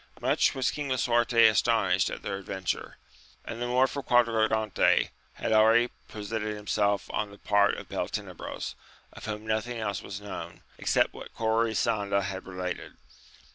Much 0.19 0.55
was 0.55 0.71
King 0.71 0.89
Lisuarte 0.89 1.33
AMADIS 1.37 1.59
OF 1.59 1.65
GAUL. 1.65 1.83
33 1.85 1.91
astonished 1.99 2.09
at 2.09 2.21
their 2.23 2.37
adventure, 2.37 2.97
and 3.45 3.61
the 3.61 3.67
more 3.67 3.85
for 3.85 4.01
Quadragante 4.01 5.11
had 5.35 5.51
ahready 5.51 5.91
presented 6.07 6.55
himself 6.55 7.07
on 7.13 7.29
the 7.29 7.37
part 7.37 7.75
of 7.75 7.87
Beltenebros, 7.87 8.73
of 9.13 9.25
whom 9.25 9.45
nothing 9.45 9.77
else 9.77 10.01
was 10.01 10.19
known 10.19 10.63
except 10.79 11.13
what 11.13 11.35
Corisanda 11.35 12.23
had 12.23 12.47
related. 12.47 12.93